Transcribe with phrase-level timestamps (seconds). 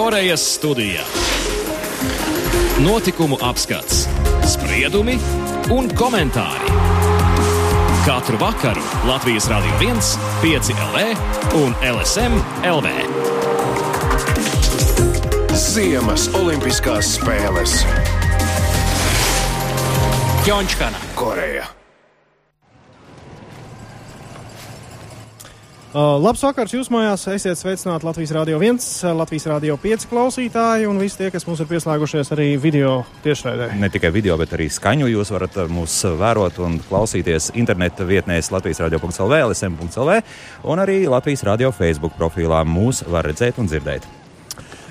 [0.00, 1.02] Korejas studijā.
[2.80, 4.06] Notikumu apskats,
[4.48, 5.18] spriedumi
[5.76, 6.70] un komentāri.
[8.06, 10.00] Katru vakaru Latvijas Rādio 1,
[10.40, 11.02] 5 LV
[11.60, 12.38] un LSM
[12.70, 12.88] LV.
[15.66, 17.76] Ziemas Olimpiskās spēles
[20.46, 21.04] Pjončkana.
[21.12, 21.68] Koreja.
[25.90, 27.24] Uh, labs vakars jūs mājās.
[27.32, 28.84] Esiet sveicināti Latvijas Rādio 1,
[29.18, 33.72] Latvijas Rādio 5 klausītāji un visi tie, kas mums ir pieslēgušies arī video tiešraidē.
[33.80, 38.52] Ne tikai video, bet arī skaņu jūs varat uh, mūs vērot un klausīties interneta vietnēs
[38.54, 40.14] Latvijas radio.cl, LSM.cl
[40.62, 44.06] un arī Latvijas radio Facebook profilā mūs var redzēt un dzirdēt.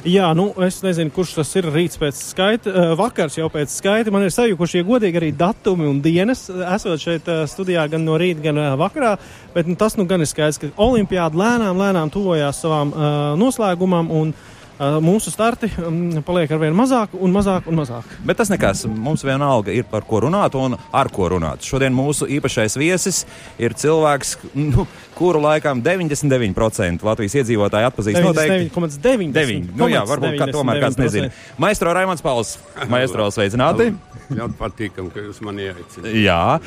[0.07, 4.13] Jā, nu es nezinu, kurš tas ir rīts pēc skaita, uh, vakars jau pēc skaita.
[4.15, 8.39] Man ir sajukuši godīgi arī datumi un dienas, esot šeit uh, studijā gan no rīta,
[8.45, 9.17] gan uh, vakarā.
[9.55, 13.09] Bet nu, tas nu gan ir skaidrs, ka olimpiāda lēnām, lēnām tuvojās savām uh,
[13.41, 14.07] noslēgumam.
[14.21, 18.13] Un, uh, Mūsu starti um, paliek ar vien mazāk un mazāk un mazāk.
[18.23, 21.65] Bet tas nekas, mums vienalga ir par ko runāt un ar ko runāt.
[21.67, 23.25] Šodien mūsu īpašais viesis
[23.59, 24.87] ir cilvēks, nu,
[25.19, 28.69] kuru laikam 99% Latvijas iedzīvotāji atpazīst noteikti.
[28.71, 29.75] 99,9.
[29.75, 31.27] Nu jā, varbūt kā tomēr kāds nezina.
[31.59, 32.55] Maestro Raimons Pauls.
[32.87, 33.91] Maestro, sveicināti!
[34.29, 36.15] Ļoti patīkam, ka jūs mani ieaicināt.
[36.21, 36.59] Jā,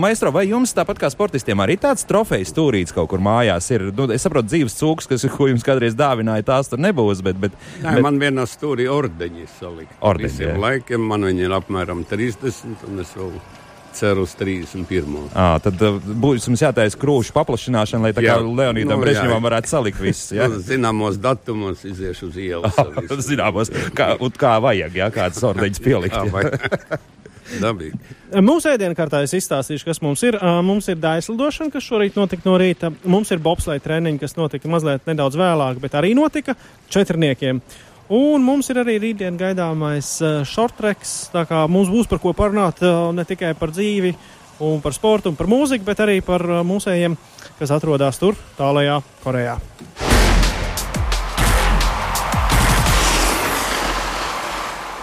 [0.00, 3.86] Maestro, vai jums tāpat kā sportistiem arī tāds trofejs stūrīts kaut kur mājās ir?
[3.94, 7.38] Nu, es saprotu, dzīves cūks, kas, ko jums kādreiz dāvināja, tās tur nebūs, bet...
[7.40, 8.04] bet, Nē, bet...
[8.06, 9.98] man vienā stūrī ordeņi salika.
[10.04, 13.36] Ordeņi, Visiem laikiem man viņi ir apmēram 30, un es vēl
[13.94, 15.28] ceru uz 31.
[15.38, 18.36] À, tad būs jums jātaisa krūšu paplašināšana, lai tā Jā.
[18.36, 19.44] kā Leonīdam Nu, Brežņevam jā.
[19.46, 20.32] varētu salikt viss.
[20.34, 22.78] Jā, Nu, Zināmos datumos iziešu uz ielas.
[23.28, 26.18] zināmos, kā, kā vajag, jā, kādas ordeņas pielikt.
[26.24, 27.02] Jā.
[27.60, 27.98] Dabīgi.
[28.44, 30.38] Mūsu ēdienkartā es izstāstīšu, kas mums ir.
[30.64, 32.90] Mums ir daislidošana, kas šorīt notika no rīta.
[33.04, 36.56] Mums ir bobslēga treniņi, kas notika mazliet nedaudz vēlāk, bet arī notika
[36.92, 37.60] četrniekiem.
[38.14, 40.16] Un mums ir arī rītdien gaidāmais
[40.48, 41.14] shortreks.
[41.32, 44.14] Tā kā mums būs par ko parunāt ne tikai par dzīvi
[44.64, 47.16] un par sportu un par mūziku, bet arī par mūsējiem,
[47.60, 49.58] kas atrodas tur, tālajā Korejā.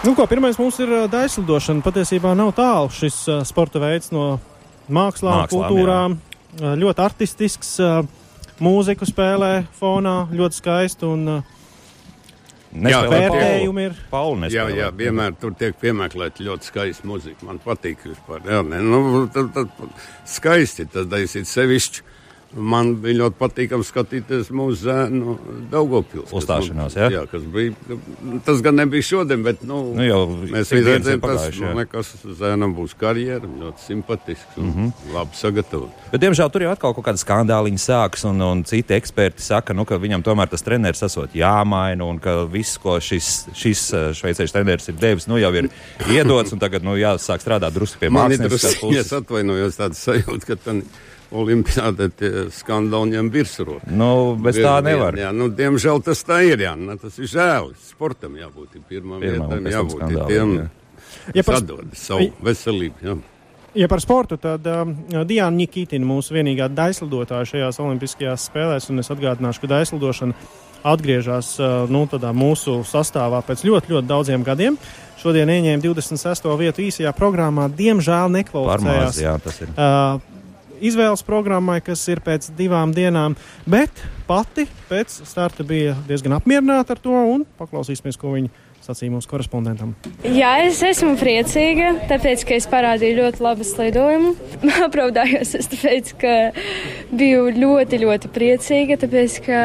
[0.01, 1.83] Nu, ko, pirmais mums ir daislidošana.
[1.85, 4.39] Patiesībā nav tālu šis ā, sporta veids no
[4.89, 6.15] mākslām, Mākslām, kultūrām.
[6.57, 7.91] Ā, Ļoti artistisks, ā,
[8.65, 11.27] mūziku spēlē fonā, ļoti skaisti un
[12.71, 13.95] Nespēlē Jā, vērtējumi ir.
[14.09, 17.43] Paulu Jā, jā, vienmēr tur tiek piemeklēta ļoti skaista muzika.
[17.45, 18.41] Man patīk vispār.
[18.47, 22.05] Jā, ne, nu, tad, tad, skaisti tas daisīt sevišķi.
[22.51, 25.35] Man bija ļoti patīkami skatīties mūsu zēnu
[25.71, 26.33] Daugopils.
[26.35, 27.07] Uzstāšanos, jā?
[27.13, 27.21] jā?
[27.31, 27.75] kas bija.
[28.43, 30.19] Tas gan nebija šodien, bet, nu, Nu, jau
[30.51, 31.61] mēs ir redzējām, tas jā.
[31.63, 32.09] nu, nekas
[32.39, 34.73] zēnam būs karjera, ļoti simpatisks un mm.
[34.75, 35.13] -hmm.
[35.15, 36.09] labi sagatavots.
[36.11, 39.85] Bet, diemžēl, tur jau atkal kaut kāda skandāliņa sākas, un, un citi eksperti saka, nu,
[39.87, 44.57] ka viņam tomēr tas treneris esot jāmaina, un ka viss, ko šis, šis eh, šveicēžu
[44.57, 45.71] treneris ir devis, nu, jau ir
[46.11, 49.17] iedots, un tagad nu, jāsāk strādāt drusku pie Man mākslinieckās drusku, es puses.
[49.23, 50.77] atvainojos, tāda sajūta, ka tā
[51.31, 53.89] olimpiāda tie skandāli ņem virsroku.
[53.91, 55.17] Nu, bez tā nevar.
[55.19, 56.63] Jā, nu, diemžēl tas tā ir.
[56.67, 57.71] Jā, nu, tas ir žēl.
[57.87, 60.69] Sportam jābūt pirmam Pirmam, vietam, jābūt skandāliem, tiem, jā.
[61.35, 63.03] Ja par, sadod savu veselību.
[63.05, 63.15] Jā.
[63.83, 64.95] ja par sportu, tad um,
[65.27, 70.37] Diana Nikitina mūsu vienīgā daislidotāja šajās Olimpiskajās spēlēs, un es atgādināšu, ka daislidošana
[70.87, 72.07] atgriežas uh, nu,
[72.41, 74.79] mūsu sastāvā pēc ļoti, ļoti daudziem gadiem.
[75.21, 76.47] Šodien ieņēma 26.
[76.57, 79.19] vietu īsajā programmā, diemžēl Par maz, nekvalificējās.
[79.21, 79.69] jā, tas ir.
[79.77, 80.40] uh,
[80.81, 83.37] izvēles programmai, kas ir pēc divām dienām,
[83.69, 89.29] bet pati pēc starta bija diezgan apmierināta ar to un paklausīsimies, ko viņa sacīja mūsu
[89.29, 89.93] korespondentam.
[90.25, 94.33] Jā, es esmu priecīga, tāpēc, ka es parādīju ļoti labu slidojumu.
[94.87, 96.35] Apraudājos, es tāpēc, ka
[97.13, 99.61] biju ļoti, ļoti priecīga, tāpēc, ka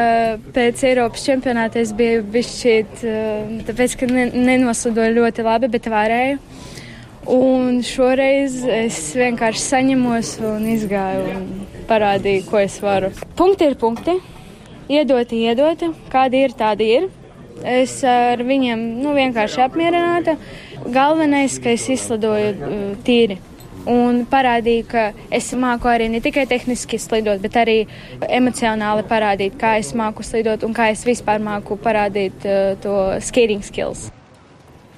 [0.55, 6.41] pēc Eiropas čempionāta es biju bišķīt, eh, tāpēc, ka ne, nenoslidoju ļoti labi, bet varēju.
[7.27, 11.49] Un šoreiz es vienkārši saņemos un izgāju un
[11.89, 13.09] parādīju, ko es varu.
[13.35, 14.15] Punkti ir punkti,
[14.87, 17.09] iedoti, iedoti, kādi ir, tādi ir.
[17.67, 20.37] Es ar viņiem nu, vienkārši apmierināta.
[20.87, 23.41] Galvenais, ka es izslidoju uh, tīri.
[23.91, 27.81] Un parādīju, ka es māku arī ne tikai tehniski slidot, bet arī
[28.23, 33.65] emocionāli parādīt, kā es māku slidot un kā es vispār māku parādīt uh, to skating
[33.67, 34.13] skills.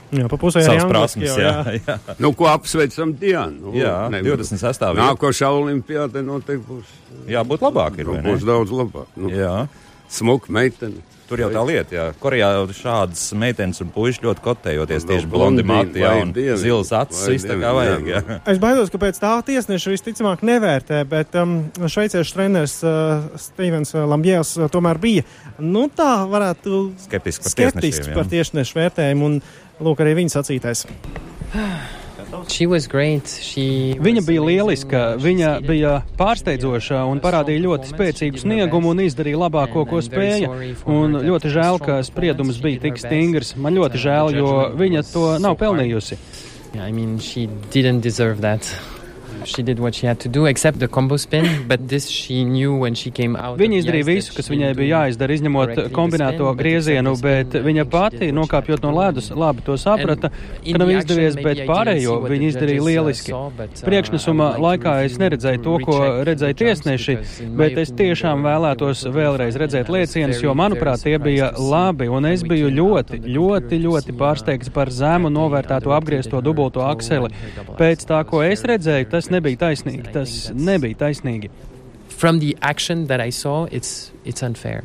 [0.10, 1.76] Jā, pa pusē Savas prasmes, jau, jā.
[1.86, 1.98] jā.
[2.18, 3.70] Nu, ko apsveicam Dienu?
[3.70, 4.66] Nu, Jā, ne- 26.
[4.66, 4.96] vieta.
[4.98, 6.98] Nākošā olimpiāda noteikti būs,
[7.30, 8.08] Jā, būt labāk ir.
[8.10, 8.34] nu, vai ne?
[8.34, 9.08] būs daudz labāk.
[9.16, 9.68] Nu, Jā.
[10.10, 11.04] smuka meitene.
[11.30, 12.04] Tur jau tā lieta, jā.
[12.18, 16.90] Korejā šādas meitenes un puiši ļoti kotējoties Un tieši vēl blondi mati, jā, un zilas
[16.98, 18.22] acis, vai viss tā kā vajag, jā.
[18.26, 18.38] jā.
[18.50, 21.54] Es baidos, ka pēc tā tiesneša visticamāk nevērtē, bet um,
[21.86, 25.28] šveiciešu treneris uh, Stevens Lambjēls uh, tomēr bija,
[25.62, 28.18] nu tā varētu Skeptisks par skeptisks tiesnešiem, jā.
[28.18, 29.42] par tiesnešu vērtējumu, un
[29.84, 30.86] lūk arī viņa sacītais.
[32.48, 33.26] She was great.
[33.26, 39.40] She Viņa was bija lieliska, viņa bija pārsteidzoša un parādīja ļoti spēcīgu sniegumu un izdarīja
[39.42, 40.52] labāko, ko spēja.
[40.86, 43.56] Un ļoti žēl, ka spriedums bija tik stingrs.
[43.58, 46.20] Man ļoti žēl, jo viņa to nav pelnījusi.
[46.76, 48.62] Yeah, I mean, she didn't deserve that.
[49.46, 51.68] She did what she had to do, except the combo spin.
[51.68, 53.58] But this she knew when she came out.
[53.60, 58.92] Viņa izdarīja visu, kas viņai bija jāizdara, izņemot kombinēto griezienu, bet viņa pati, nokāpjot no
[58.96, 63.36] ledus, labi to saprata, ka nav izdevies, bet pārējo viņa izdarīja uh, lieliski.
[63.36, 67.18] uh, Priekšnesuma laikā es neredzēju to, ko redzēja tiesneši,
[67.60, 72.72] bet es tiešām vēlētos vēlreiz redzēt very, jo, manuprāt, tie bija labi, un es biju
[72.76, 77.32] ļoti, ļoti, ļoti uh, pārsteigts par zemu novērtēto apgriezto dubulto akseli.
[77.80, 80.14] Pēc tā, ko es redzēju, very tas nebija taisnīgi.
[80.14, 81.52] Tas nebija taisnīgi.
[82.10, 84.84] From the action that I saw, it's it's unfair.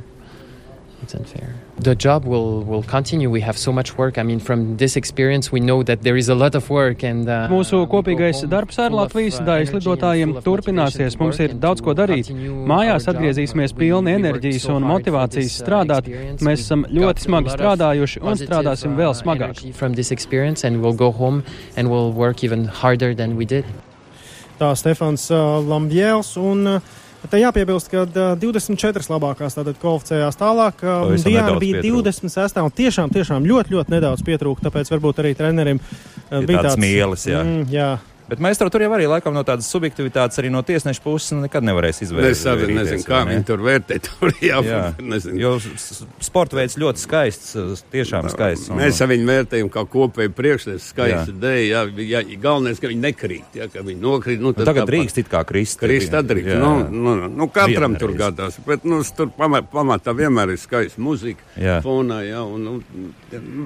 [1.03, 1.55] It's unfair.
[1.77, 3.29] The job will will continue.
[3.29, 4.17] We have so much work.
[4.17, 7.03] I mean, from this experience, we know that there is a lot of work.
[7.03, 11.19] And uh, Mūsu kopīgais darbs ar Latvijas uh, daļas lidotājiem turpināsies.
[11.21, 12.31] Mums ir daudz ko darīt.
[12.73, 16.09] Mājās atgriezīsimies pilni enerģijas un motivācijas uh, strādāt.
[16.41, 19.61] Mēs esam ļoti smagi strādājuši un strādāsim uh, vēl smagāk.
[24.61, 26.37] Tā Stefans uh, Lambjēls.
[26.43, 30.83] Un, uh, Te jāpiebilst, ka uh, 24 labākās tātad kvalificējās tālāk.
[30.85, 32.11] Uh, Diana nedaudz bija pietrūka.
[32.11, 32.59] 26.
[32.61, 34.67] un tiešām, tiešām ļoti, ļoti nedaudz pietrūka.
[34.67, 37.41] Tāpēc varbūt arī trenerim uh, Ir bija tāds mīlis, jā.
[37.41, 37.89] Mm, jā.
[38.29, 42.01] Bet mēs tur jau arī laikam no tādas subjektivitātes, arī no tiesneša puses nekad nevarēs
[42.07, 42.31] izvērtēt.
[42.33, 42.45] Es
[42.79, 43.99] nezinu, kā viņi tur vērtē.
[44.07, 44.81] Tur Jā, jā,
[45.13, 45.37] nezinu.
[45.41, 45.51] jo
[46.25, 48.71] sporta veids ļoti skaists, tiešām skaists.
[48.71, 51.39] un- Mēs ar viņu vērtējam kā kopēju priekšnesu, skaisti Jā.
[51.45, 51.63] dēļ.
[51.69, 51.83] Jā,
[52.15, 54.41] jā, galvenais, ka viņi nekrīt, jā, ka viņi nokrīt.
[54.41, 55.81] Nu, Nu, tagad drīkst it kā krist.
[55.83, 56.47] Krist atdarīt.
[56.55, 56.59] Jā.
[56.63, 58.57] Nu, nu, nu, katram Viena tur gadās.
[58.67, 61.43] Bet nu, tur pamatā pamatā vienmēr ir skaista muzika.
[61.59, 61.81] Jā.
[61.85, 62.75] Fonā, jā, un nu,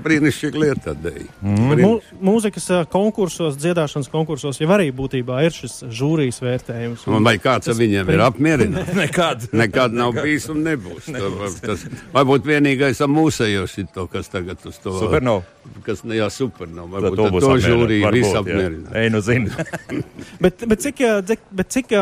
[0.05, 1.27] brīnišķīga lieta tādēļ.
[1.43, 1.91] Mū,
[2.25, 7.05] mūzikas konkursos, dziedāšanas konkursos jau arī būtībā ir šis žūrijas vērtējums.
[7.13, 8.95] Un vai kāds ar viņiem ir apmierināts?
[9.03, 9.45] Nekad.
[9.53, 11.11] Nekad nav bijis un nebūs.
[11.17, 11.59] nebūs.
[11.61, 11.85] Tas,
[12.15, 14.97] varbūt vienīgais ar mūsējos ir to, kas tagad uz to.
[15.03, 15.45] Supernova.
[15.85, 17.03] Kas, ne, jā, supernova.
[17.03, 18.93] Tad Varbūt to ar būs to žūriju Varbūt, visu apmierina.
[18.97, 19.53] Ei, nu zini.
[20.43, 21.93] Bet, bet cik, cik, bet cik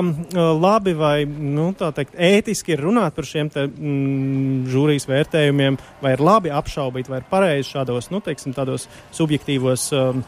[0.60, 6.12] labi vai nu, tā teikt, ētiski ir runāt par šiem te, mm, žūrijas vērtējumiem, vai
[6.16, 8.84] ir labi apšaubīt, vai ir pareizi šādos, nu, teiksim, tādos
[9.16, 9.88] subjektīvos.
[9.96, 10.22] Um,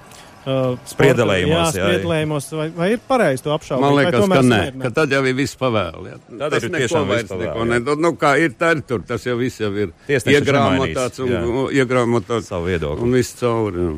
[0.47, 3.85] uh, Spriedelējumos, jā, spriedelējumos, vai, vai ir pareizi to apšaubīt?
[3.85, 6.09] Man liekas, tomēr ka nē, ka tad jau ir viss pavēl.
[6.13, 6.19] Jā.
[6.31, 8.03] Tad Tas ir neko tiešām vairs neko nedod.
[8.05, 12.51] Nu, kā ir tā, tur, tas jau viss jau ir Tiesnesis iegrāmatāts un, un iegrāmatāts
[12.53, 13.05] Savu viedokli.
[13.09, 13.89] un viss cauri.
[13.89, 13.97] jā.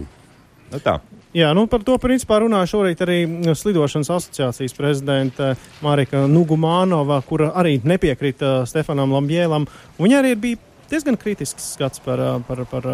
[0.70, 1.00] Nu, tā.
[1.34, 5.52] Jā, nu par to principā runāja šorīt arī mm, Slidošanas asociācijas prezidenta
[5.82, 9.68] Marika Nugumānova, kura arī nepiekrita Stefanam Lambjēlam.
[10.02, 10.58] Viņa arī bija
[10.90, 12.86] diezgan kritisks skats par, par, par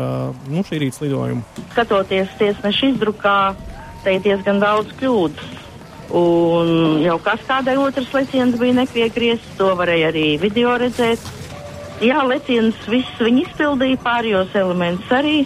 [0.51, 1.43] nu, šī rīta slidojumu.
[1.73, 3.39] skatoties tiesneša izdrukā,
[4.05, 5.55] te ir diezgan daudz kļūdas.
[6.17, 11.23] Un jau kas kādai otrs leciens bija nepiegriezts, to varēja arī video redzēt.
[12.05, 15.39] Jā, leciens viss viņi izpildīja, pārējos elementus arī.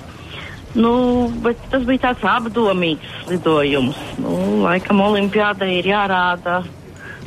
[0.75, 3.99] Nu, bet tas bija tāds apdomīgs lidojums.
[4.23, 4.35] Nu,
[4.67, 6.61] laikam olimpiādai ir jārāda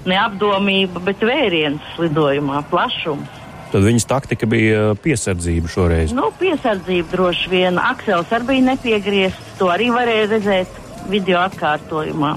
[0.08, 3.43] neapdomība, bet vēriens lidojumā, plašums.
[3.74, 6.12] Tad viņas taktika bija piesardzība šoreiz.
[6.14, 7.80] Nu, piesardzība droši vien.
[7.82, 9.56] Aksels arī bija nepiegriezts.
[9.58, 10.76] To arī varēja redzēt
[11.10, 12.36] video atkārtojumā.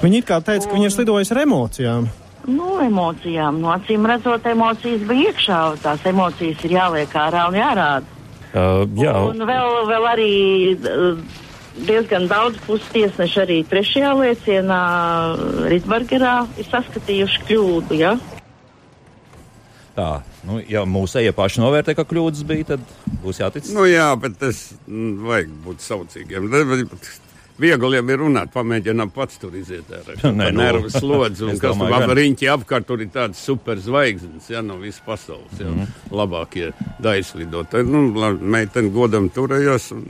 [0.00, 2.08] Viņa it kā teica, ka viņa ir slidojusi ar emocijām.
[2.48, 3.58] Nu, emocijām.
[3.60, 5.58] No acīm redzot, emocijas bija iekšā.
[5.82, 8.16] Tās emocijas ir jāliek ārā un jārāda.
[8.48, 10.32] Uh, jā, Un vēl, vēl arī
[10.72, 11.20] uh,
[11.84, 14.80] diezgan daudz puses tiesneši arī trešajā liecienā
[15.68, 18.00] Rītburgerā ir saskatījuši kļūdu.
[18.00, 18.16] Ja?
[19.98, 20.10] Tā,
[20.46, 22.84] nu, ja mūsējie paši novērtē, ka kļūdas bija, tad
[23.24, 23.70] būs jātic.
[23.74, 26.50] Nu, jā, bet tas mm, vajag būt saucīgiem.
[27.58, 31.42] Viegli jau ir runāt, pamēģināt pats tur iziet ar Nē, nu, nervu slodzi.
[31.48, 32.12] Un kas tur domāju, gan.
[32.20, 35.58] riņķi apkārt, tur ir tādas superzvaigznes, ja no visas pasaules.
[35.58, 35.88] Ja, Mhm.
[36.14, 36.70] Labākie
[37.02, 37.88] daislidotāji.
[37.90, 38.04] Nu,
[38.38, 40.06] meiteni godam turējās un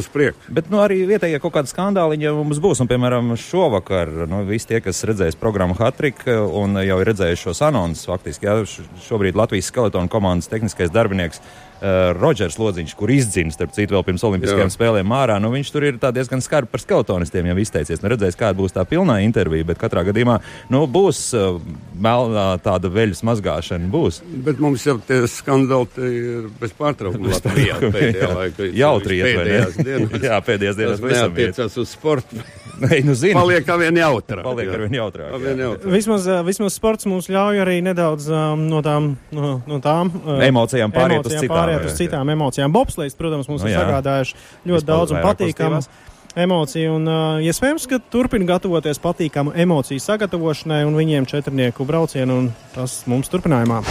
[0.00, 0.54] uz priekšu.
[0.54, 2.82] Bet nu, arī vietējie kaut kādi skandāliņi mums būs.
[2.82, 7.64] Un, piemēram, šovakar nu, visi tie, kas redzēs programmu Hatrik un jau ir redzējuši šos
[7.68, 8.60] anonsus, faktiski jā,
[9.08, 11.42] šobrīd Latvijas skeletonu komandas tehniskais darbinieks
[11.80, 14.74] uh, Rodžers Lodziņš, kur izdzina, starp citu, vēl pirms Olimpiskajām Jā.
[14.74, 15.38] spēlēm ārā.
[15.42, 18.02] Nu, viņš tur ir diezgan skarbi par skautonistiem jau izteicies.
[18.02, 20.38] Nu, redzēs, kāda būs tā pilnā intervija, bet katrā gadījumā
[20.72, 21.58] nu, būs uh,
[21.98, 23.90] melnā tāda veļas mazgāšana.
[23.92, 24.20] Būs.
[24.46, 28.70] Bet mums jau tie skandāli te ir bez pārtraukuma Latvijā pēdējā laikā.
[28.78, 29.58] Jautri iet, vai ne?
[29.58, 30.24] pēdējās dienās.
[30.28, 31.12] Jā, pēdējās dienās iet.
[31.12, 32.42] neatiecās uz sportu.
[32.82, 33.34] Nē, nu zini.
[33.34, 34.44] Paliek kā vien jautrāk.
[34.46, 34.74] Paliek jā.
[34.76, 35.70] arvien jautrāk, Arvien jā.
[35.70, 35.94] jautrāk.
[35.96, 40.36] Vismaz, uh, vismaz sports mums ļauj arī nedaudz um, no tām, no, no tām uh,
[40.46, 42.74] Emocijām pāriet uz citām, pāriet uz citām emocijām.
[42.74, 45.90] Bobslēgs, protams, mums Nu ir sagādājuši ļoti Vispār daudz un patīkamas
[46.38, 46.98] emociju.
[47.00, 53.00] Un, uh, iespējams, ka turpina gatavoties patīkamu emociju sagatavošanai un viņiem četrnieku braucienu, un tas
[53.10, 53.82] mums turpinājumā.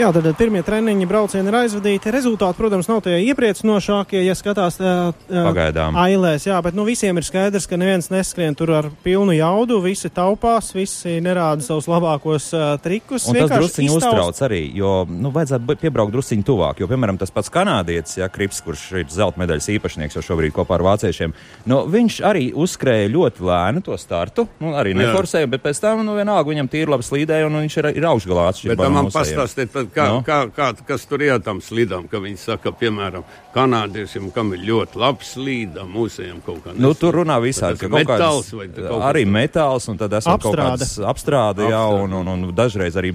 [0.00, 2.08] Jā, tad tad pirmie treniņi braucieni ir aizvadīti.
[2.14, 5.98] Rezultāti, protams, nav tie iepriecinošākie, ja skatās uh, Pagaidām.
[6.00, 6.46] ailēs.
[6.48, 9.82] Jā, bet nu, visiem ir skaidrs, ka neviens neskrien tur ar pilnu jaudu.
[9.84, 13.26] Visi taupās, visi nerāda savus labākos uh, trikus.
[13.28, 16.80] Un tas vienkārši drusciņi iztaust- uztrauc arī, jo nu, vajadzētu piebraukt drusciņi tuvāk.
[16.80, 20.78] Jo, piemēram, tas pats kanādietis, ja, Krips, kurš ir zelta medaļas īpašnieks jau šobrīd kopā
[20.80, 21.36] ar vāciešiem,
[21.68, 24.48] nu, viņš arī uzskrēja ļoti lēnu to startu.
[24.56, 27.92] Nu, arī neforsēja, bet pēc tam nu, vienalga viņam tīri labi slīdēja un viņš ir,
[28.00, 29.81] ir augšgalā Bet atšķirībā.
[29.86, 30.14] Tā no kā, Nu?
[30.14, 30.22] no?
[30.22, 33.24] kā, kā, kas tur ir tam slidam, ka viņi saka, piemēram,
[33.54, 36.72] kanādiešiem, kam ir ļoti labs slīda, mūsējiem kaut kā.
[36.74, 36.98] Nu, neslīd.
[37.00, 37.78] tur runā visādi.
[37.78, 40.78] Ka kaut metāls kādas- vai kaut arī kas- metāls, un tad esam kaut Apstrāde.
[40.78, 43.12] kādas apstrāde, jā, un, un, un dažreiz arī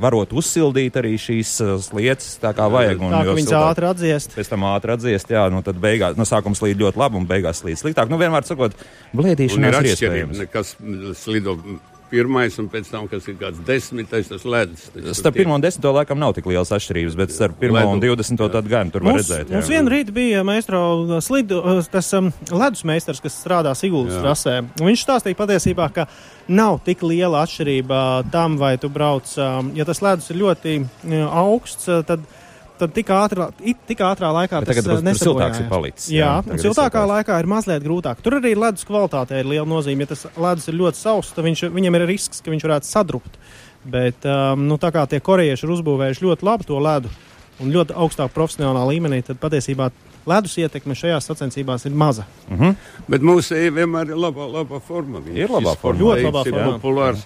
[0.00, 1.52] varot uzsildīt arī šīs
[1.88, 3.00] slieces tā kā vajag.
[3.00, 4.34] un Tā, ka viņas ātri atdziest.
[4.36, 7.62] Pēc tam ātri atdziest, jā, nu tad beigās, no sākuma slīd ļoti labi un beigās
[7.62, 8.08] slīd sliktāk.
[8.08, 8.72] Nu, vienmēr sakot,
[9.14, 10.38] Un ir iespējams.
[10.38, 10.76] ne, kas
[11.14, 11.58] slido
[12.12, 14.84] pirmais un pēc tam, kas ir kāds desmitais, tas ledus.
[15.16, 18.12] Starp 1 un 10 laikam nav tik liels atšķirības, bet starp 1 un Ledu.
[18.20, 19.52] 20 tad gan tur var Mums, redzēt.
[19.52, 19.78] mums jā.
[19.78, 20.82] vienu rītu bija meistro
[21.24, 24.58] slidu, uh, tas um, ledus meistars, kas strādā Siguldas trasē.
[24.80, 26.06] Un Viņš stāstīja patiesībā, ka
[26.52, 28.02] nav tik liela atšķirība
[28.34, 32.24] tam, vai tu brauc, um, ja tas ledus ir ļoti uh, augsts, uh, tad,
[32.80, 33.48] tad tik, ātrā,
[33.88, 37.02] tik ātrā laikā Bet tas tagad uh, drusku siltāks ir palicis, jā, Jā, un siltākā
[37.08, 38.22] laikā ir mazliet grūtāk.
[38.24, 40.06] Tur arī ledus kvalitātei ir liela nozīme.
[40.06, 43.36] Ja tas ledus ir ļoti sauss, tad viņš, viņam ir risks, ka viņš varētu sadrupt.
[43.82, 47.10] Bet um, nu, tā kā tie korejieši ir uzbūvējuši ļoti labi to ledu
[47.62, 49.90] un ļoti augstā profesionālā līmenī, tad patiesībā
[50.30, 52.26] ledus ietekme šajās sacensībās ir maza.
[52.50, 52.76] Mhm.
[53.10, 55.22] Bet mūsu vienmēr ir labā, labā formā.
[55.24, 56.04] Viņš Ir labā formā.
[56.04, 57.22] Ļoti labā formā.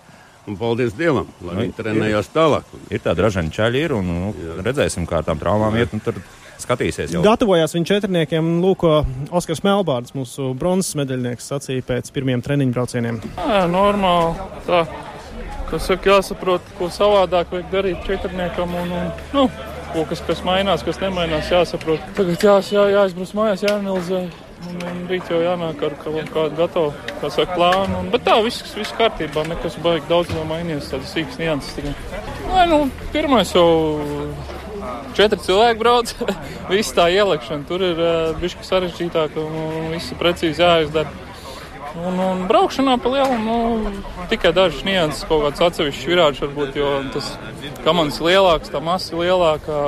[0.46, 2.68] Un paldies Dievam, lai Nu, viņi trenējās tālāk.
[2.94, 6.20] Ir tāda ražaņa čaļi, ir, un nu, redzēsim, kā ar tām traumām iet, un tur
[6.62, 7.22] skatīsies jau.
[7.24, 13.20] Gatavojās viņa četrniekiem, lūk, ko Oskars Melbārds, mūsu bronzas medaļnieks, sacīja pēc pirmiem treniņu braucieniem.
[13.36, 14.48] Jā, normāli.
[14.68, 14.84] Tā,
[15.72, 18.78] kas saka, jāsaprot, ko savādāk vajag darīt četrniekam.
[18.84, 19.48] Un, un, nu,
[19.92, 22.06] ko, kas, kas mainās, kas nemainās, jāsaprot.
[22.16, 24.26] Tagad jās, jā, jāizbrauc mājās, jāanalizē.
[24.56, 28.00] Un, un rīt jau jānāk ar kaut kādu gatavu, kā saka, plānu.
[28.00, 31.76] Un, bet tā, viss, viss kārtībā, nekas baigi daudz nav mainījies, tādas sīkas nianses.
[31.76, 31.92] tikai.
[32.48, 32.78] Nē, nu,
[33.12, 33.68] pirmais jau
[35.16, 36.12] četri cilvēki brauc.
[36.72, 41.12] Viss tā ielikšana tur ir uh, bišķi sarežģītāk un, un viss precīzi jāizdara.
[41.96, 43.92] Un, un braukšanā pa lielu, nu,
[44.28, 47.30] tikai dažas nianses, kaut kāds atsevišķs virāžs varbūt, jo tas
[47.80, 49.78] ir lielāks, tā masa ir lielāka.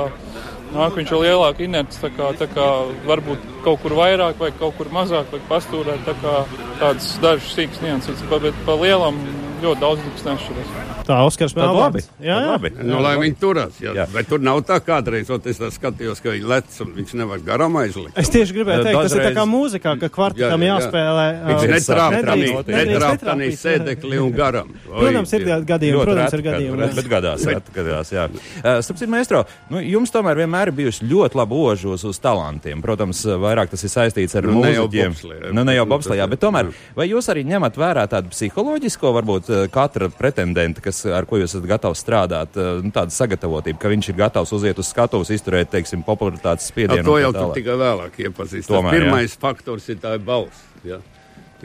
[0.69, 2.65] Nāk viņš ir lielāka inerts, tā kā, tā kā
[3.09, 6.35] varbūt kaut kur vairāk vai kaut kur mazāk vai pastūrēt, tā kā
[6.81, 9.17] tādas dažas sīkas nianses, bet pa lielam
[9.63, 10.69] ļoti daudz nekas nešķiras.
[11.09, 12.01] Tā Oskars Tad labi.
[12.21, 12.49] Jā, jā.
[12.53, 12.69] labi.
[12.85, 13.79] Nu, lai viņi turās.
[13.81, 13.93] Jā.
[13.97, 14.05] Jā.
[14.13, 17.39] Bet tur nav tā kādreiz, ot, es tā skatījos, ka viņi lec un viņš nevar
[17.45, 18.13] garām aizlikt.
[18.19, 20.77] Es tieši gribēju teikt, tas ir tā Dažreiz- kā mūzikā, ka kvartetam Jā, jā, jā.
[20.85, 21.25] jāspēlē.
[21.49, 23.63] Viņš uh, netrāp nedrīkst- tanī- nedrīkst netrāp tanī netrāpīt.
[23.63, 24.69] sēdekli un garam.
[24.85, 26.91] Protams, ir gadījumi, protams, ir gadījumi.
[26.99, 28.27] Bet gadās, gadās, jā.
[28.29, 32.81] Uh, citu, maestro, nu, jums tomēr vienmēr ir bijusi ļoti laba ožos uz talantiem.
[32.85, 35.17] Protams, vairāk tas ir saistīts ar Nu, mūziķiem.
[35.53, 39.13] Nu, ne jau Nu, bobslejā, tas- bet tomēr, vai jūs arī ņemat vērā tādu psiholoģisko,
[39.17, 43.79] varbūt uh, katra pretendenta, kas, ar ko jūs esat gatavs strādāt, uh, nu, tāda sagatavotība,
[43.81, 47.05] ka viņš ir gatavs uziet uz skatuves, izturēt, teiksim, popularitātes Jā, spiedienu?
[47.05, 47.57] to un tā jau tu tālāk?
[47.59, 48.67] tikai vēlāk iepazīsti.
[48.67, 49.01] Tas Tomēr, jā.
[49.01, 50.63] pirmais faktors ir tā balss.
[50.87, 51.01] Ja?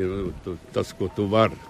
[0.00, 1.60] Ir, tu, tas, ko tu vari.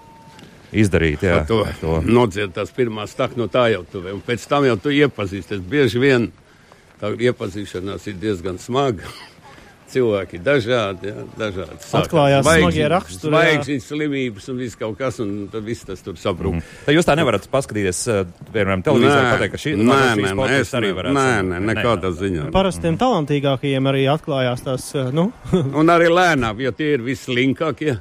[0.75, 1.41] Izdarīt, jā.
[1.41, 1.99] Ar to, ar to.
[2.03, 4.17] nodzied tās pirmās tak no tā jau tu vēl.
[4.17, 5.61] Un pēc tam jau tu iepazīsties.
[5.69, 6.31] Bieži vien
[6.99, 9.07] tā iepazīšanās ir diezgan smaga.
[9.85, 11.77] Cilvēki dažādi, jā, dažādi.
[11.85, 13.31] Sākās Atklājās zvaigžņi- smagie raksturi.
[13.31, 16.55] Zvaigžņu slimības un viss kaut kas, un tad viss tas tur sabrūk.
[16.57, 16.63] Mm.
[16.87, 20.61] Tā jūs tā nevarat paskatīties, uh, piemēram, televīzijā, Nē, pateikt, ka šī nē, nē, sportists
[20.67, 21.13] es arī ne- varētu.
[21.13, 22.51] nē, nē, nekādā ziņā.
[22.51, 27.93] Parasti tiem talantīgākajiem arī atklājās tās, uh, nu, Un arī lēnām, jo tie ir vislinkākie.
[27.93, 27.99] Jā.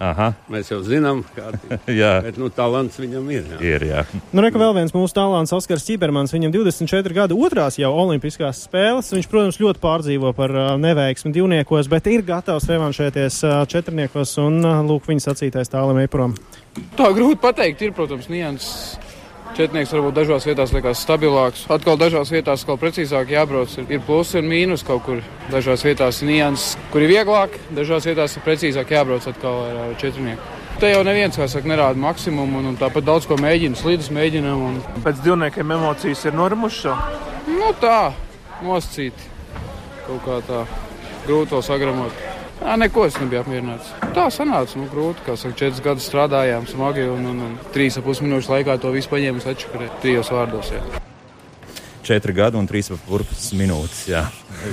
[0.00, 0.30] Aha.
[0.52, 1.58] Mēs jau zinām, kāda
[2.24, 3.50] bet nu, talants viņam ir.
[3.52, 3.58] Jā.
[3.74, 4.04] Ir, jā.
[4.32, 6.32] Nu, Reku vēl viens mūsu talants, Oskars Čibermans.
[6.32, 9.12] Viņam 24 gadu otrās jau olimpiskās spēles.
[9.12, 14.60] Viņš, protams, ļoti pārdzīvo par uh, neveiksmi divniekos, bet ir gatavs revanšēties uh, četrniekos un
[14.64, 16.36] uh, lūk viņa sacītais tālim ejprom.
[16.96, 19.11] Tā grūti pateikt, ir, protams, nianses.
[19.52, 21.66] Četnieks varbūt dažās vietās liekas stabilāks.
[21.74, 23.74] Atkal dažās vietās kaut precīzāk jābrauc.
[23.82, 25.20] Ir, ir plusi un mīnus kaut kur.
[25.52, 29.94] Dažās vietās ir nianses, kur ir vieglāk, dažās vietās ir precīzāk jābrauc atkal ar, ar
[30.00, 30.48] četrnieku.
[30.80, 34.66] Te jau neviens, kā saka, nerāda maksimumu, un, un tāpat daudz ko mēģina, slīdus mēģinām.
[34.70, 34.80] Un...
[35.04, 36.96] Pēc divniekiem emocijas ir norimušas jau.
[37.52, 38.00] Nu tā,
[38.64, 39.28] nosacīt.
[40.08, 40.64] Kaut kā tā
[41.26, 42.31] grūti to sagramot.
[42.62, 43.88] Jā, neko es nebiju apmierināts.
[44.14, 45.24] Tā sanāca, nu, grūti.
[45.26, 48.92] Kā saka, četrus gadus strādājām smagi un, un, un trīs ap pus minūšu laikā to
[48.94, 49.88] visu paņēmu atšakarē.
[50.04, 50.82] Trijos vārdos, jā.
[52.06, 54.04] Četri gadi un trīs purpus minūtes.
[54.10, 54.24] Jā.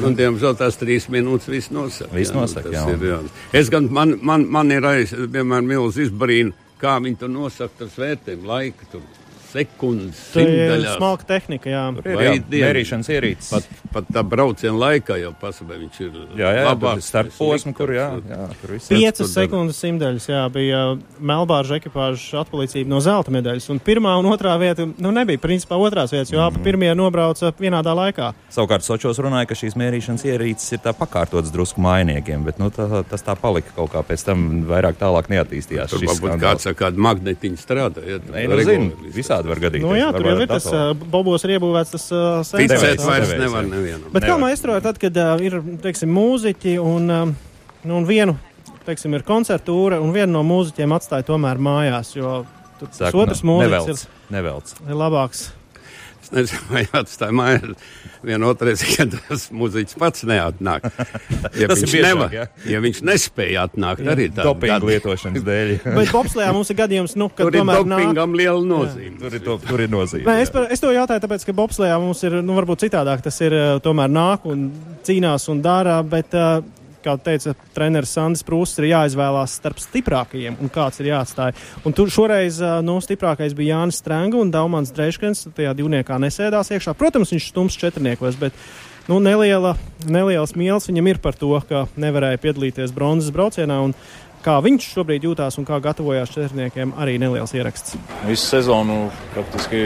[0.05, 2.13] Un, diemžēl tās trīs minūtes viss nosaka.
[2.13, 2.93] Viss nosaka, tas jā.
[2.93, 3.19] ir, jā.
[3.57, 7.97] Es gan, man, man, man ir aiz, vienmēr milz izbrīnu, kā viņi to nosaka, tas
[8.01, 9.05] vērtējums, laika, tur
[9.53, 10.95] sekundes, simtaļās.
[10.97, 11.83] smalka tehnika, jā.
[12.49, 13.49] Mērīšanas ierīces.
[13.53, 17.07] Pat, pat tā brauciena laikā jau pasaka, viņš ir Jā, jā, labāks.
[17.09, 18.89] starp posmu, kur jā, jā, tur viss.
[18.91, 20.81] Piecas sekundes simtaļas, jā, bija
[21.19, 23.69] Melbārža ekipāža atpalicība no zelta medaļas.
[23.73, 27.95] Un pirmā un otrā vieta, nu, nebija principā otrās vietas, jo abi pirmie nobrauca vienādā
[27.97, 28.31] laikā.
[28.53, 33.03] Savukārt Sočos runāja, ka šīs mērīšanas ierīces ir tā pakārtotas drusku mainiekiem, bet nu, tā,
[33.09, 35.91] tas tā palika kaut kā pēc tam vairāk tālāk neattīstījās.
[35.93, 38.03] Tur varbūt kāds ar kādu magnetiņu strādā.
[38.05, 39.87] Ja, Nē, nu, zinu, visādi var gadīties.
[39.87, 43.07] Nu, jā, tur jau ir tas, uh, Bobos ir iebūvēts tas uh, Ticēt sensors.
[43.07, 44.09] vairs nevar nevienam.
[44.13, 48.37] Bet kā maestro, tad, kad uh, ir, teiksim, mūziķi un, nu, un vienu,
[48.87, 52.43] teiksim, ir koncertūra un vienu no mūziķiem atstāja tomēr mājās, jo
[52.79, 54.75] tas otrs mūziķis ir, nevelc.
[54.87, 55.49] ir labāks.
[56.29, 57.73] Es nezinu, vai atstāja mājā.
[58.21, 60.85] Vienotrais, ka tas mūziķis pats neatnāk.
[61.57, 62.43] Ja viņš, biežāk, nevar, jā.
[62.69, 65.71] ja viņš nespēja atnākt, arī tā Dopingu lietošanas dēļ.
[65.97, 68.03] Bet bobslējā mums ir gadījums, nu, ka Tur tomēr nāk.
[68.03, 69.15] dopingam liela nozīme.
[69.23, 70.27] Tur ir, to, tur ir nozīme.
[70.27, 70.57] Nē, es, jā.
[70.57, 73.23] par, es to jautāju, tāpēc, ka bobslējā mums ir, nu, varbūt citādāk.
[73.25, 74.67] Tas ir uh, tomēr nāk un
[75.07, 76.59] cīnās un dara, bet, uh,
[77.03, 81.55] kā teica treneris Sandis Prūss, ir jāizvēlās starp stiprākajiem un kāds ir jāatstāj.
[81.87, 85.47] Un tur šoreiz, uh, nu, stiprākais bija Jānis Strenga un Daumans Dreiškens.
[85.57, 86.95] Tajā divniekā nesēdās iekšā.
[86.99, 88.55] Protams, viņš stums četrniekos, bet,
[89.09, 89.75] nu, neliela,
[90.07, 93.81] neliels mīls viņam ir par to, ka nevarēja piedalīties bronzas braucienā.
[93.89, 93.95] Un,
[94.39, 97.97] Kā viņš šobrīd jūtās un kā gatavojās četrniekiem, arī neliels ieraksts.
[98.23, 99.81] Visu sezonu, praktiski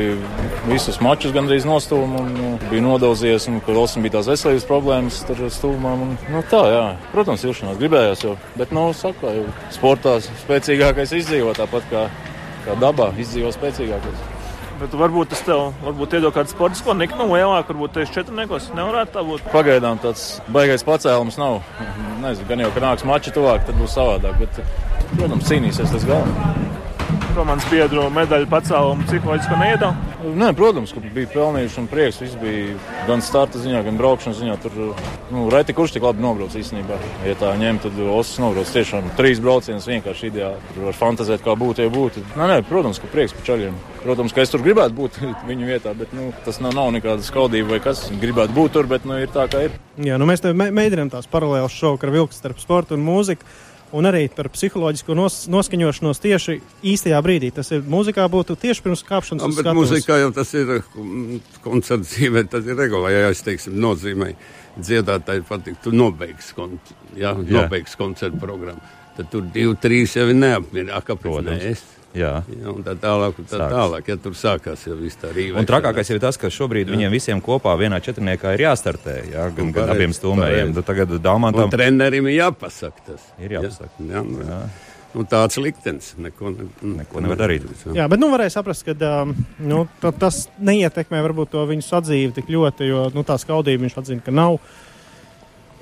[0.68, 5.24] visus mačus gandrīz nostūmu un nu, bija nodauzies, un kur Olsen bija tās veselības problēmas
[5.26, 6.06] tur stūmām.
[6.06, 6.86] Un, nu, tā, jā.
[7.16, 12.06] Protams, ilšanās gribējās jau, bet, nu, saka, jau sportā spēcīgākais izdzīvo tāpat kā,
[12.68, 14.33] kā dabā izdzīvo spēcīgākais.
[14.84, 18.68] Bet varbūt tas tev varbūt iedod kādu sportisko niknu lielāku, varbūt tieši četrniekos.
[18.75, 19.46] Nevarētu tā būt.
[19.54, 21.62] Pagaidām tāds baigais pacēlums nav.
[22.19, 24.43] Nezinu, gan jau, ka nāks mači tuvāk, tad būs savādāk.
[24.43, 24.60] Bet,
[25.15, 26.83] protams, cīnīsies tas galvenais.
[27.34, 30.02] Romans biedru medaļu pacēlumu psiholoģisko neiedod.
[30.38, 32.19] Nē, protams, ka bija pelnījuši un prieks.
[32.22, 32.76] Viss bija
[33.08, 34.58] gan starta ziņā, gan braukšanas ziņā.
[34.63, 34.76] Tur
[35.34, 37.00] nu, reti kurš tik labi nobrauc īstenībā.
[37.26, 40.62] Ja tā ņem, tad Osakas nobrauc tiešām trīs braucienus vienkārši ideāli.
[40.76, 42.24] Tur var fantazēt, kā būtu, ja būtu.
[42.38, 43.76] Nē, nē, protams, ka prieks par čaļiem.
[44.06, 45.19] Protams, ka es tur gribētu būt
[45.50, 48.06] viņu vietā, bet nu, tas nav, nav nekāda skaudība vai kas.
[48.22, 49.76] Gribētu būt tur, bet nu, ir tā, kā ir.
[49.98, 53.43] Jā, nu mēs te mē- mēģinām tās paralēlas šovu ar vilku starp sportu un mūziku.
[53.93, 56.56] Un arī par psiholoģisko nos, noskaņošanos tieši
[56.93, 57.51] īstajā brīdī.
[57.53, 59.91] Tas ir mūzikā būtu tieši pirms kāpšanas Jā, uz bet skatuves.
[59.93, 63.19] mūzikā jau tas ir mm, koncerts dzīvē, tas ir regulāri.
[63.19, 64.32] Ja es teiksim, nozīmē
[64.82, 66.79] dziedātāji patīk, tu nobeigsi kon,
[67.13, 67.62] jā, Jā.
[67.62, 68.82] nobeigsi koncertu programmu.
[69.13, 71.77] Tad tur divi, trīs jau ir neapmierināti.
[72.13, 72.43] Jā.
[72.45, 73.73] Jā, un tā tālāk, un tā Sākas.
[73.73, 74.08] tālāk.
[74.12, 75.58] Ja tur sākās jau viss tā rīva.
[75.58, 76.93] Un trakākais ir tas, ka šobrīd jā.
[76.93, 79.15] viņiem visiem kopā vienā četrniekā ir jāstartē.
[79.32, 80.73] Jā, gan, gan Pareizi, abiem stūmējiem.
[80.76, 83.26] Nu, Tagad Un Daumantam trenerim ir jāpasaka tas.
[83.41, 83.89] ir jāpasaka.
[84.10, 84.60] Jā, nu, jā.
[85.13, 86.13] Nu, tāds liktenis.
[86.17, 86.67] Neko, ne,
[87.02, 87.65] Neko nevar darīt.
[87.93, 92.34] Jā, bet nu varēja saprast, ka um, nu, ta- tas neietekmē varbūt to viņu sadzīvi
[92.34, 94.58] tik ļoti, jo nu, tā skaudība viņš atzina, ka nav.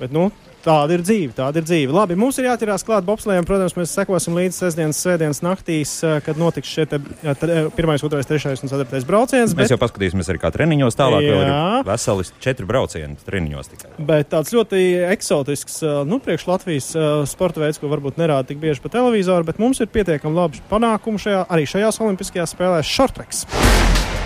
[0.00, 0.30] Bet, nu,
[0.64, 1.94] tāda ir dzīve, tāda ir dzīve.
[1.94, 3.46] Labi, mums ir jāķerās klāt bobslējiem.
[3.48, 8.02] Protams, mēs sekosim līdz sestdienas, svētdienas naktīs, eh, kad notiks šie te, eh, tre- pirmais,
[8.02, 9.54] otrais, trešais un ceturtais brauciens.
[9.54, 11.22] Mēs jau paskatīsimies arī kā treniņos tālāk.
[11.22, 11.80] Jā.
[11.82, 13.90] ir veseli četri braucieni treniņos tikai.
[13.98, 16.92] Bet tāds ļoti eksotisks, nu, priekš Latvijas
[17.28, 21.18] sporta veids, ko varbūt nerāda tik bieži pa televizoru, bet mums ir pietiekami labi panākumi
[21.18, 24.21] šajā, arī šajās Olimpiskajās spēlēs- šortreks.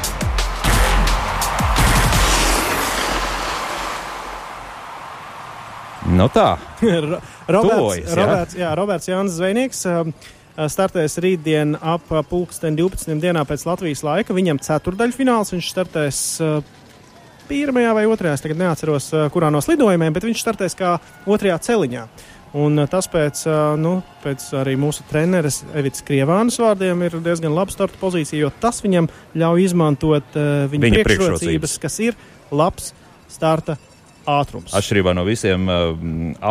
[6.07, 6.55] Nu tā.
[6.83, 8.17] Ro- Roberts, Tuvojas, jā.
[8.21, 9.85] Roberts, jā, Roberts Jānis Zvejnieks.
[9.91, 10.13] um,
[10.57, 13.19] Startēs rītdien ap uh, pulksten 12.
[13.21, 14.33] dienā pēc Latvijas laika.
[14.37, 15.53] Viņam ceturdaļfināls.
[15.53, 16.63] Viņš startēs uh,
[17.51, 20.95] pirmajā vai otrajā, tagad neatceros, uh, kurā no slidojumiem, bet viņš startēs kā
[21.29, 22.07] otrajā celiņā.
[22.57, 23.43] Un tas pēc,
[23.83, 28.79] nu, pēc arī mūsu treneres Evitas Krievānas vārdiem ir diezgan laba starta pozīcija, jo tas
[28.81, 31.75] viņam ļauj izmantot Viņa viņa priekšrocības, priekšrocības.
[31.83, 32.17] kas ir
[32.57, 32.87] labs
[33.29, 33.77] starta
[34.27, 34.75] ātrums.
[34.77, 35.95] Atšķirībā no visiem uh,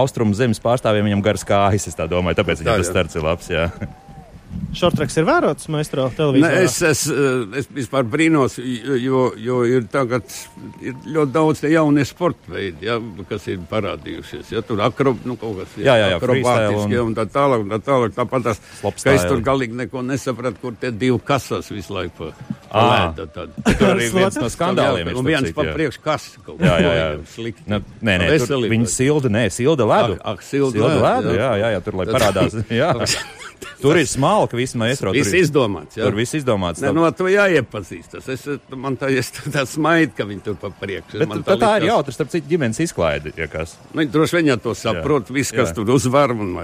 [0.01, 2.81] austrumu zemes pārstāvjiem, viņam garas kājas, es tā domāju, tāpēc Tā, viņam jā.
[2.83, 3.51] tas starts ir labs.
[3.53, 3.69] Jā.
[4.75, 6.59] Šortreks ir vērots maistro Ne, televīzijā.
[6.63, 8.55] es, es, eh, es vispār brīnos,
[9.03, 10.23] jo, jo ir tagad
[10.79, 12.95] ir ļoti daudz jaunie sporta veidi, ja,
[13.29, 14.53] kas ir parādījušies.
[14.55, 17.11] Ja, tur akrob, nu, kaut kas Jā, jā, jā, akrobātiskie un...
[17.11, 17.65] un tā tālāk.
[17.65, 19.17] un Tā tālāk tāpat tas, Slopestyle.
[19.17, 22.31] ka es tur galīgi neko nesapratu, kur tie divi kasas visu laiku
[22.75, 22.85] Ā.
[22.91, 23.27] lēta.
[23.35, 23.55] tad.
[23.79, 25.75] Tur arī viens no skandāliem ir, Un viens pa jā.
[25.77, 26.27] priekš kas.
[26.45, 27.07] kaut Jā, jā, ko jā.
[27.35, 27.65] Slikti.
[27.71, 30.19] Nu, nē, nē, tur viņi silda, nē, silda ledu.
[30.19, 31.49] Ak, ak, silda silda ledu, ledu, jā.
[31.55, 32.59] jā, jā, jā, tur lai parādās.
[32.69, 32.91] Jā.
[33.85, 35.13] Tur ir smalka, viss maestro.
[35.15, 35.95] Viss tur ir- izdomāts.
[35.99, 36.07] Jā.
[36.09, 36.81] Tur viss izdomāts.
[36.81, 38.27] Ne, tā- no to jāiepazīstas.
[38.33, 38.45] Es,
[38.75, 41.19] man tā, es tā smaid, ka viņi tur pa priekšu.
[41.21, 43.31] Bet, Man bet tā ir likās- jautra, starp citu, ģimenes izklaide.
[43.37, 43.75] Ja kas.
[43.93, 45.75] Nu, droši vien jau to saprot, viss, kas Jā.
[45.75, 46.31] tur uzvar.
[46.35, 46.55] Un,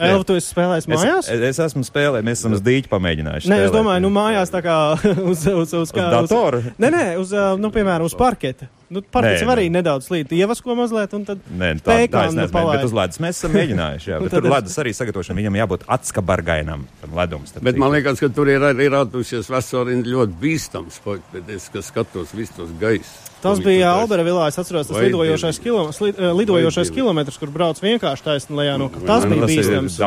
[0.00, 1.28] Elva, tu esi spēlējis mājās?
[1.30, 3.50] Es, es esmu spēlējis, mēs esam uz dīķi pamēģinājuši.
[3.50, 3.76] Nē, es spēlēt.
[3.76, 4.76] domāju, nu mājās tā kā
[5.30, 6.58] uz, uz, uz, kā, Uz datoru?
[6.64, 8.68] Uz, nē, nē, uz, nu, piemēram, uz parketa.
[8.88, 9.00] Nu,
[9.48, 9.80] var arī nē.
[9.80, 10.30] nedaudz slīd.
[10.30, 13.54] Ievasko mazliet un tad Nē, nu, tā, tā es nezinu, bet uz ledus mēs esam
[13.58, 14.10] mēģinājuši.
[14.12, 17.52] Jā, tur es- ledus arī sagatavošana, viņam jābūt atskabargainam, tam ledums.
[17.58, 17.82] Bet citu.
[17.82, 21.00] man liekas, ka tur ir arī radušies veseli ļoti bīstams
[21.32, 23.10] bet es skatos visus tos gaisus.
[23.42, 27.78] Tas bija Albera vilā, es atceros, tas lidojošais, kilo, slid, eh, lidojošais kilometrs, kur brauc
[27.82, 29.98] vienkārši taisni lejā no Tas Nu, bija tas ir bīstams.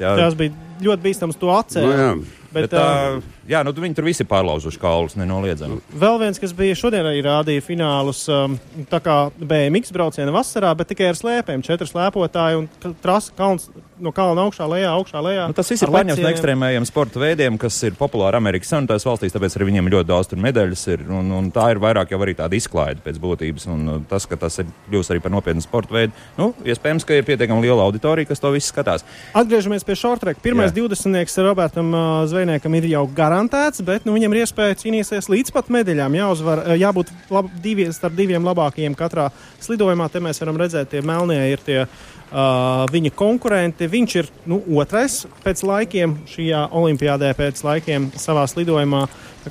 [0.00, 0.52] Tas bija
[0.86, 1.88] ļoti bīstams to atcelt.
[1.88, 2.14] Nu, jā.
[2.52, 5.78] Bet, Bet, uh, tā, jā, nu, viņi tur visi pārlauzuši kaulus, nenoliedzami.
[5.96, 8.58] Vēl viens, kas bija šodien arī rādīja finālus, um,
[8.90, 11.64] tā kā BMX brauciena vasarā, bet tikai ar slēpēm.
[11.64, 12.68] Četri slēpotāji un
[13.00, 13.70] trasa kalns
[14.02, 15.46] no kalna augšā, lejā, augšā, lejā.
[15.50, 16.34] Nu, tas viss ir paņemts no lecieniem.
[16.34, 20.40] ekstrēmajiem sporta veidiem, kas ir populāri Amerikas Savienotās valstīs, tāpēc arī viņiem ļoti daudz tur
[20.42, 21.04] medaļas ir.
[21.12, 23.66] Un, un tā ir vairāk jau arī tāda izklaide pēc būtības.
[23.72, 27.18] Un uh, tas, ka tas ir kļūst arī par nopietnu sporta veidu, nu, iespējams, ka
[27.18, 29.06] ir pietiekami liela auditorija, kas to visu skatās.
[29.38, 30.42] Atgriežamies pie šortreka.
[30.42, 30.74] Pirmais.
[30.74, 31.42] 20.
[31.46, 36.18] Robertam uh, Zvejniekam ir jau garantēts, bet nu, viņam ir iespēja cīnīties līdz pat medaļām.
[36.18, 39.30] Jāuzvar, uh, jābūt lab, divi, starp diviem labākajiem katrā
[39.62, 40.10] slidojumā.
[40.12, 43.88] Te mēs varam redzēt, tie melnie ir tie uh, viņa konkurenti.
[43.92, 48.46] Viņš ir nu, otrais pēc laikiem šajā olimpiādē, pēc laikiem savā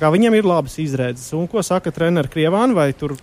[0.00, 1.30] kā Viņam ir labas izredzes.
[1.36, 3.16] Un ko saka treneris Krievāna, vai tur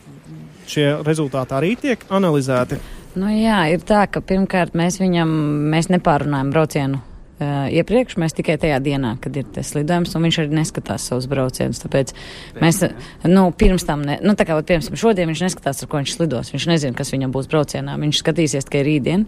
[0.69, 2.79] šie rezultāti arī tiek analizēti?
[3.17, 5.29] Nu, jā, ir tā, ka pirmkārt mēs viņam
[5.73, 7.03] mēs nepārunājam braucienu
[7.39, 11.29] uh, iepriekš, mēs tikai tajā dienā, kad ir tas lidojums, un viņš arī neskatās savus
[11.31, 11.81] braucienus.
[11.83, 12.13] Tāpēc
[12.59, 15.91] mēs, uh, nu, pirms tam, ne, nu, tā kā, vat, piemēram, šodien viņš neskatās, ar
[15.91, 16.53] ko viņš lidos.
[16.55, 17.97] Viņš nezina, kas viņam būs braucienā.
[18.01, 19.25] Viņš skatīsies tikai rītdien.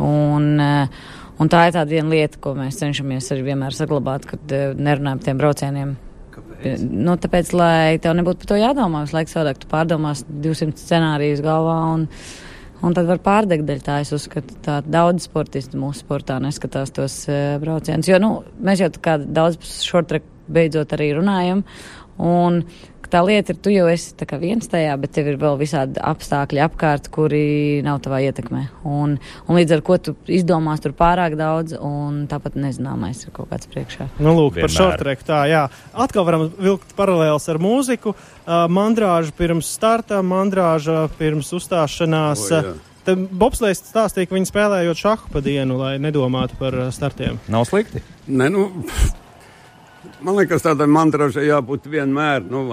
[0.00, 1.08] Un, uh,
[1.40, 5.22] un tā ir tā viena lieta, ko mēs cenšamies arī vienmēr saglabāt, kad uh, nerunājam
[5.22, 5.98] par tiem braucieniem.
[6.60, 11.40] Nu, tāpēc, lai tev nebūtu par to jādomā, visu laiku savādāk tu pārdomās 200 scenārijus
[11.44, 12.04] galvā un,
[12.86, 13.84] un tad var pārdegt daļu.
[13.86, 18.84] Tā es uzskatu, tā daudz sportisti mūsu sportā neskatās tos uh, braucienus, jo, nu, mēs
[18.84, 21.64] jau tā kā daudz šortrek beidzot arī runājam.
[22.20, 22.64] Un
[23.10, 26.00] tā lieta ir, tu jau esi tā kā viens tajā, bet tev ir vēl visādi
[26.02, 28.64] apstākļi apkārt, kuri nav tavā ietekmē.
[28.88, 33.50] Un, un līdz ar ko tu izdomās tur pārāk daudz, un tāpat nezināmais ir kaut
[33.52, 34.10] kāds priekšā.
[34.18, 34.76] Nu, lūk, par Vienmēr.
[34.76, 35.64] šortreku tā, jā.
[35.92, 38.14] Atkal varam vilkt paralēlus ar mūziku.
[38.14, 42.46] Uh, mandrāža pirms starta, mandrāža pirms uzstāšanās.
[42.46, 42.76] O, jā.
[43.06, 47.40] Te Bobslēgs stāstīja, ka viņi spēlējot šahu pa dienu, lai nedomātu par uh, startiem.
[47.50, 48.02] Nav slikti.
[48.28, 48.68] Nē, nu,
[50.20, 52.64] man liekas, tādai mantražai jābūt vienmēr nu,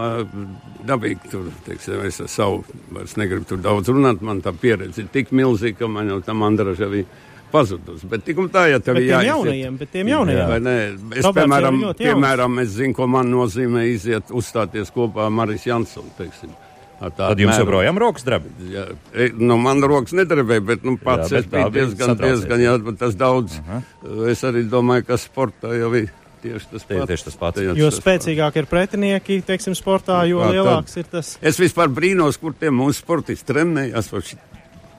[0.87, 1.31] dabīgi.
[1.31, 2.63] Tur, teiksim, es ar savu
[2.95, 4.21] vairs negribu tur daudz runāt.
[4.25, 7.07] Man tā pieredze ir tik milzīga, ka man jau tā mantraža bija
[7.51, 8.07] pazudusi.
[8.11, 9.31] Bet tik un tā, ja tev Bet ir jāiziet.
[9.31, 10.47] jaunajiem, bet tiem jaunajiem.
[10.51, 10.77] Vai ne?
[11.15, 16.11] Es, Roberts piemēram, piemēram, es zinu, ko man nozīmē iziet uzstāties kopā ar Marijas Jansonu.
[16.19, 16.55] Teiksim.
[16.97, 18.45] Tad jums joprojām rokas drēb.
[18.73, 22.15] Jā, e, nu, man rokas nedarbēja, bet nu, pats Jā, bet es tā biju diezgan,
[22.17, 23.59] diezgan jā, tas daudz.
[23.59, 24.31] Uh -huh.
[24.31, 26.09] Es arī domāju, ka sportā jau ir
[26.47, 27.07] tieši tas pats.
[27.11, 27.63] tieši tas pats.
[27.77, 31.35] Jo spēcīgāk ir pretinieki, teiksim, sportā, jo lielāks ir tas.
[31.41, 34.11] Es vispār brīnos, kur tie mūsu sportisti trenējas.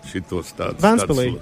[0.08, 0.80] Šitos tādus.
[0.82, 1.38] Ventspilī un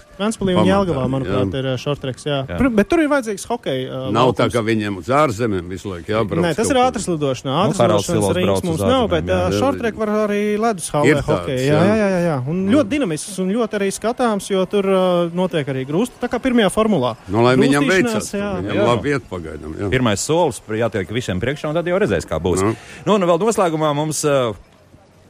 [0.59, 1.11] pamatā, Jelgavā, jā.
[1.13, 2.39] manuprāt, ir šortreks, jā.
[2.51, 2.71] Jā.
[2.75, 3.85] Bet tur ir vajadzīgs hokej.
[3.87, 4.57] Uh, Nav tā, laukums.
[4.57, 6.43] ka viņiem uz ārzemēm visu laiku jābrauc.
[6.45, 7.53] Nē, tas ir ātras lidošanā.
[7.53, 11.61] Nu, Ātras Haralds lidošanas rīks mums nav, bet šortrek var arī ledus tāds, hokej.
[11.63, 11.97] Jā, jā.
[12.03, 12.37] jā, jā.
[12.51, 16.41] Un ļoti dinamisks un ļoti arī skatāms, jo tur uh, notiek arī grūst, tā kā
[16.43, 17.15] pirmajā formulā.
[17.31, 19.77] Nu, lai viņam veicas, viņam labi iet pagaidām.
[19.79, 19.91] jā.
[19.93, 22.65] Pirmais solis jātiek visiem priekšā, un tad jau redzēs, kā būs.
[22.67, 22.75] Nu.
[23.07, 24.25] Nu, un vēl noslēgumā mums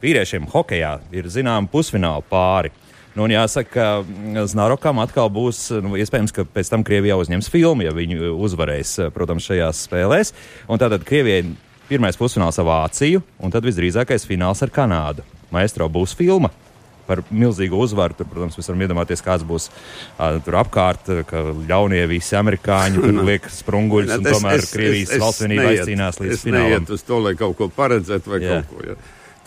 [0.03, 2.73] vīriešiem hokeja ir zināma pusfināla pāri.
[3.17, 7.49] Nu, un jāsaka, ka mm, Znārokam atkal būs, nu, iespējams, ka pēc tam Krievijā uzņems
[7.49, 10.35] filmu, ja viņi uzvarēs, uh, protams, šajās spēlēs.
[10.69, 11.47] Un tātad Krievijai
[11.89, 15.25] pirmais pusfināls ar Vāciju, un tad visdrīzākais fināls ar Kanādu.
[15.49, 16.53] Maestro būs filma.
[17.07, 18.17] par milzīgu uzvaru.
[18.19, 23.21] Tur, protams, mēs varam iedomāties, kāds būs uh, tur apkārt, ka ļaunie visi amerikāņi tur
[23.29, 26.83] liek sprunguļus un tomēr es, Krievijas valstsvienība aizcīnās līdz es finālam.
[26.83, 28.59] Es uz to, lai kaut ko paredzētu vai Jā.
[28.59, 28.89] kaut ko.
[28.91, 28.97] Ja.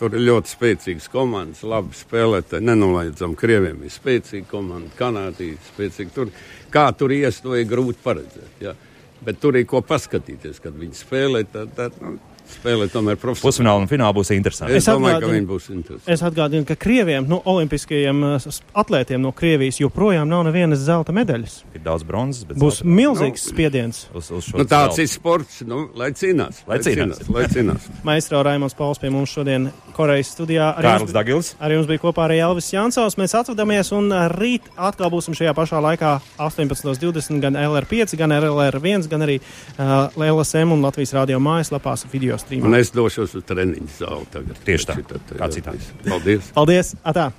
[0.01, 2.65] Tur ir ļoti spēcīgas komandas, labi spēlētāji.
[2.65, 6.13] Nenoliedzam, Krieviem ir spēcīga komanda, Kanādija spēcīga.
[6.15, 6.31] Tur,
[6.73, 8.55] kā tur ies, to ir grūti paredzēt.
[8.65, 8.73] Ja.
[9.21, 11.43] Bet tur ir ko paskatīties, kad viņi spēlē.
[11.53, 12.15] Tad, tad, nu,
[12.57, 13.47] spēlē tomēr profesionāli.
[13.47, 14.75] Pusfināla un fināla būs interesanti.
[14.77, 16.11] Es, es domāju, ka viņi būs interesanti.
[16.13, 18.47] Es atgādinu, ka Krieviem, nu, olimpiskajiem uh,
[18.81, 21.61] atlētiem no Krievijas joprojām nav nevienas zelta medaļas.
[21.75, 22.95] Ir daudz bronzas, bet būs zelta.
[22.99, 24.01] milzīgs nu, spiediens.
[24.13, 25.05] Uz, uz nu, tāds zelta.
[25.05, 26.63] ir sports, nu, lai cīnās.
[26.67, 27.21] Lai, lai cīnās.
[27.21, 27.87] cīnās, lai cīnās.
[28.07, 30.71] Maestro Raimons Pauls pie mums šodien Korejas studijā.
[30.79, 31.53] Arī Kārlis Dagils.
[31.61, 33.17] Arī mums bija kopā arī Elvis Jansovs.
[33.21, 39.07] Mēs atvadamies un uh, rīt atkal būsim šajā pašā laikā 18.20 gan LR5, gan LR1,
[39.11, 42.69] gan arī uh, LSM un Latvijas radio mājaslapās video streamā.
[42.69, 44.59] Un es došos uz treniņu zāli tagad.
[44.67, 45.93] Tieši tā, tad, kā citādi.
[46.07, 46.51] Paldies!
[46.57, 46.93] Paldies!
[47.07, 47.31] Atā.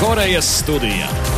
[0.00, 1.29] Korejas studijā.